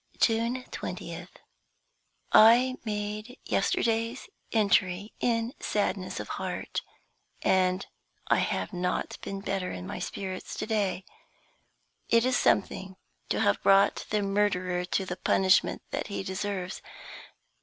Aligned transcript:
June 0.19 0.63
20th. 0.71 1.27
I 2.31 2.75
made 2.83 3.37
yesterday's 3.45 4.27
entry 4.51 5.13
in 5.19 5.53
sadness 5.59 6.19
of 6.19 6.27
heart, 6.41 6.81
and 7.43 7.85
I 8.27 8.37
have 8.37 8.73
not 8.73 9.19
been 9.21 9.41
better 9.41 9.69
in 9.69 9.85
my 9.85 9.99
spirits 9.99 10.55
to 10.55 10.65
day. 10.65 11.05
It 12.09 12.25
is 12.25 12.35
something 12.35 12.95
to 13.29 13.41
have 13.41 13.61
brought 13.61 14.07
the 14.09 14.23
murderer 14.23 14.85
to 14.85 15.05
the 15.05 15.17
punishment 15.17 15.83
that 15.91 16.07
he 16.07 16.23
deserves. 16.23 16.81